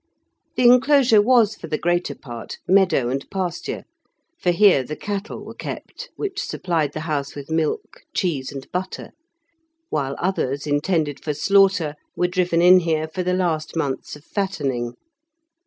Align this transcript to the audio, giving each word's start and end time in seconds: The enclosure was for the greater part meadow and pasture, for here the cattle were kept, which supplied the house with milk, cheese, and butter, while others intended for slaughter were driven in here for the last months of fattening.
The 0.55 0.63
enclosure 0.67 1.21
was 1.21 1.53
for 1.53 1.67
the 1.67 1.77
greater 1.77 2.15
part 2.15 2.57
meadow 2.67 3.09
and 3.09 3.23
pasture, 3.29 3.83
for 4.39 4.49
here 4.49 4.81
the 4.81 4.95
cattle 4.95 5.45
were 5.45 5.53
kept, 5.53 6.09
which 6.15 6.41
supplied 6.41 6.93
the 6.93 7.01
house 7.01 7.35
with 7.35 7.51
milk, 7.51 8.01
cheese, 8.11 8.51
and 8.51 8.65
butter, 8.71 9.11
while 9.89 10.15
others 10.17 10.65
intended 10.65 11.23
for 11.23 11.35
slaughter 11.35 11.93
were 12.15 12.27
driven 12.27 12.63
in 12.63 12.79
here 12.79 13.07
for 13.07 13.21
the 13.21 13.35
last 13.35 13.75
months 13.75 14.15
of 14.15 14.25
fattening. 14.25 14.95